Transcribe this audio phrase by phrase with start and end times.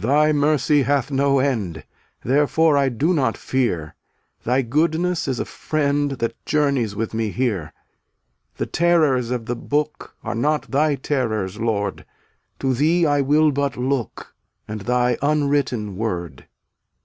[0.00, 1.84] 244 Thy mercy hath no end,
[2.24, 3.94] Therefore I do not fear;
[4.42, 7.72] Thy goodness is a friend That journeys with me here.
[8.56, 12.04] The terrors of the Book Are not Thy terrors, Lord;
[12.58, 14.34] To Thee I will but look,
[14.66, 16.48] And Thy unwritten Word.